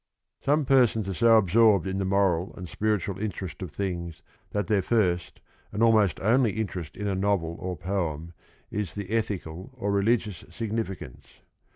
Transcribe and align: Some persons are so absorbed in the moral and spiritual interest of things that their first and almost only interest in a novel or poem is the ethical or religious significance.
Some 0.43 0.65
persons 0.65 1.07
are 1.09 1.13
so 1.13 1.37
absorbed 1.37 1.85
in 1.85 1.99
the 1.99 2.05
moral 2.05 2.55
and 2.55 2.67
spiritual 2.67 3.19
interest 3.19 3.61
of 3.61 3.69
things 3.69 4.23
that 4.49 4.65
their 4.65 4.81
first 4.81 5.41
and 5.71 5.83
almost 5.83 6.19
only 6.21 6.53
interest 6.53 6.97
in 6.97 7.05
a 7.07 7.13
novel 7.13 7.55
or 7.59 7.77
poem 7.77 8.33
is 8.71 8.95
the 8.95 9.11
ethical 9.11 9.69
or 9.75 9.91
religious 9.91 10.43
significance. 10.49 11.41